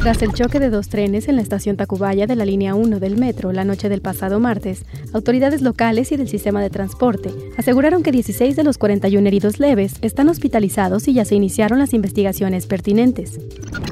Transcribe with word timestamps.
Tras 0.00 0.22
el 0.22 0.32
choque 0.32 0.60
de 0.60 0.70
dos 0.70 0.88
trenes 0.88 1.26
en 1.26 1.36
la 1.36 1.42
estación 1.42 1.76
Tacubaya 1.76 2.26
de 2.26 2.36
la 2.36 2.44
línea 2.44 2.74
1 2.74 3.00
del 3.00 3.16
metro 3.16 3.52
la 3.52 3.64
noche 3.64 3.88
del 3.88 4.02
pasado 4.02 4.38
martes, 4.38 4.84
autoridades 5.12 5.62
locales 5.62 6.12
y 6.12 6.16
del 6.16 6.28
sistema 6.28 6.62
de 6.62 6.70
transporte 6.70 7.30
aseguraron 7.56 8.02
que 8.02 8.12
16 8.12 8.54
de 8.54 8.62
los 8.62 8.78
41 8.78 9.26
heridos 9.26 9.58
leves 9.58 9.94
están 10.02 10.28
hospitalizados 10.28 11.08
y 11.08 11.14
ya 11.14 11.24
se 11.24 11.34
iniciaron 11.34 11.78
las 11.78 11.92
investigaciones 11.92 12.66
pertinentes. 12.66 13.40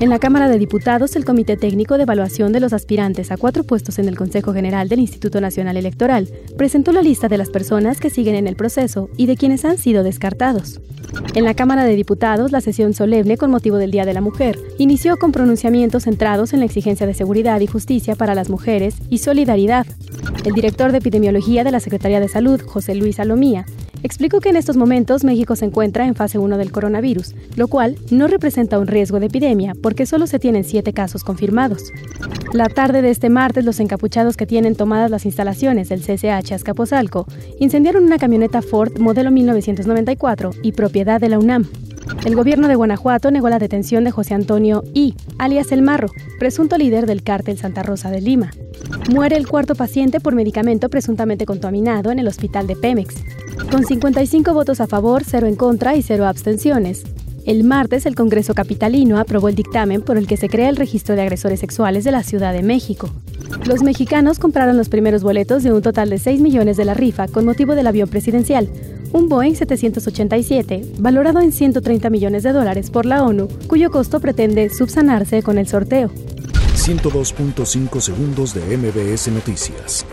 En 0.00 0.10
la 0.10 0.18
Cámara 0.18 0.48
de 0.48 0.58
Diputados, 0.58 1.16
el 1.16 1.24
Comité 1.24 1.56
Técnico 1.56 1.96
de 1.96 2.04
Evaluación 2.04 2.52
de 2.52 2.60
los 2.60 2.72
aspirantes 2.72 3.32
a 3.32 3.36
cuatro 3.36 3.64
puestos 3.64 3.98
en 3.98 4.08
el 4.08 4.16
Consejo 4.16 4.52
General 4.52 4.88
del 4.88 5.00
Instituto 5.00 5.40
Nacional 5.40 5.76
Electoral 5.76 6.28
presentó 6.56 6.92
la 6.92 7.02
lista 7.02 7.28
de 7.28 7.38
las 7.38 7.50
personas 7.50 7.98
que 7.98 8.10
siguen 8.10 8.36
en 8.36 8.46
el 8.46 8.56
proceso 8.56 9.08
y 9.16 9.26
de 9.26 9.36
quienes 9.36 9.64
han 9.64 9.78
sido 9.78 10.02
descartados. 10.02 10.80
En 11.34 11.44
la 11.44 11.54
Cámara 11.54 11.84
de 11.84 11.96
Diputados, 11.96 12.52
la 12.52 12.60
sesión 12.60 12.94
solemne 12.94 13.36
con 13.36 13.50
motivo 13.50 13.76
del 13.76 13.90
Día 13.90 14.04
de 14.04 14.14
la 14.14 14.20
Mujer 14.20 14.58
inició 14.78 15.16
con 15.16 15.32
pronunciamientos 15.32 15.93
centrados 16.00 16.52
en 16.52 16.58
la 16.58 16.66
exigencia 16.66 17.06
de 17.06 17.14
seguridad 17.14 17.60
y 17.60 17.66
justicia 17.66 18.16
para 18.16 18.34
las 18.34 18.50
mujeres 18.50 18.96
y 19.08 19.18
solidaridad. 19.18 19.86
El 20.44 20.52
director 20.52 20.92
de 20.92 20.98
epidemiología 20.98 21.64
de 21.64 21.70
la 21.70 21.80
Secretaría 21.80 22.20
de 22.20 22.28
Salud, 22.28 22.60
José 22.60 22.94
Luis 22.94 23.16
Salomía, 23.16 23.64
explicó 24.02 24.40
que 24.40 24.50
en 24.50 24.56
estos 24.56 24.76
momentos 24.76 25.24
México 25.24 25.56
se 25.56 25.64
encuentra 25.64 26.06
en 26.06 26.14
fase 26.14 26.38
1 26.38 26.58
del 26.58 26.72
coronavirus, 26.72 27.34
lo 27.56 27.68
cual 27.68 27.96
no 28.10 28.28
representa 28.28 28.78
un 28.78 28.86
riesgo 28.86 29.18
de 29.20 29.26
epidemia 29.26 29.74
porque 29.82 30.04
solo 30.04 30.26
se 30.26 30.38
tienen 30.38 30.64
siete 30.64 30.92
casos 30.92 31.24
confirmados. 31.24 31.90
La 32.52 32.68
tarde 32.68 33.00
de 33.00 33.10
este 33.10 33.30
martes, 33.30 33.64
los 33.64 33.80
encapuchados 33.80 34.36
que 34.36 34.46
tienen 34.46 34.76
tomadas 34.76 35.10
las 35.10 35.24
instalaciones 35.24 35.88
del 35.88 36.02
CCH 36.02 36.52
Azcapotzalco 36.52 37.26
incendiaron 37.58 38.04
una 38.04 38.18
camioneta 38.18 38.60
Ford 38.62 38.98
modelo 38.98 39.30
1994 39.30 40.50
y 40.62 40.72
propiedad 40.72 41.20
de 41.20 41.30
la 41.30 41.38
UNAM. 41.38 41.66
El 42.24 42.36
gobierno 42.36 42.68
de 42.68 42.74
Guanajuato 42.74 43.30
negó 43.30 43.48
la 43.48 43.58
detención 43.58 44.04
de 44.04 44.10
José 44.10 44.34
Antonio 44.34 44.82
I, 44.94 45.14
alias 45.38 45.72
El 45.72 45.82
Marro, 45.82 46.08
presunto 46.38 46.78
líder 46.78 47.06
del 47.06 47.22
cártel 47.22 47.58
Santa 47.58 47.82
Rosa 47.82 48.10
de 48.10 48.20
Lima. 48.20 48.50
Muere 49.10 49.36
el 49.36 49.46
cuarto 49.46 49.74
paciente 49.74 50.20
por 50.20 50.34
medicamento 50.34 50.88
presuntamente 50.88 51.46
contaminado 51.46 52.10
en 52.10 52.18
el 52.18 52.28
hospital 52.28 52.66
de 52.66 52.76
Pemex. 52.76 53.14
Con 53.70 53.84
55 53.84 54.54
votos 54.54 54.80
a 54.80 54.86
favor, 54.86 55.22
0 55.24 55.46
en 55.46 55.56
contra 55.56 55.96
y 55.96 56.02
0 56.02 56.26
abstenciones. 56.26 57.04
El 57.44 57.62
martes, 57.62 58.06
el 58.06 58.14
Congreso 58.14 58.54
Capitalino 58.54 59.18
aprobó 59.18 59.50
el 59.50 59.54
dictamen 59.54 60.00
por 60.00 60.16
el 60.16 60.26
que 60.26 60.38
se 60.38 60.48
crea 60.48 60.70
el 60.70 60.76
registro 60.76 61.14
de 61.14 61.22
agresores 61.22 61.60
sexuales 61.60 62.04
de 62.04 62.10
la 62.10 62.22
Ciudad 62.22 62.54
de 62.54 62.62
México. 62.62 63.10
Los 63.66 63.82
mexicanos 63.82 64.38
compraron 64.38 64.78
los 64.78 64.88
primeros 64.88 65.22
boletos 65.22 65.62
de 65.62 65.72
un 65.72 65.82
total 65.82 66.08
de 66.08 66.18
6 66.18 66.40
millones 66.40 66.78
de 66.78 66.86
la 66.86 66.94
rifa 66.94 67.28
con 67.28 67.44
motivo 67.44 67.74
del 67.74 67.86
avión 67.86 68.08
presidencial, 68.08 68.70
un 69.14 69.28
Boeing 69.28 69.54
787, 69.54 70.94
valorado 70.98 71.40
en 71.40 71.52
130 71.52 72.10
millones 72.10 72.42
de 72.42 72.52
dólares 72.52 72.90
por 72.90 73.06
la 73.06 73.22
ONU, 73.22 73.46
cuyo 73.68 73.90
costo 73.90 74.18
pretende 74.18 74.68
subsanarse 74.70 75.42
con 75.42 75.56
el 75.56 75.68
sorteo. 75.68 76.10
102.5 76.74 78.00
segundos 78.00 78.54
de 78.54 78.76
MBS 78.76 79.28
Noticias. 79.28 80.04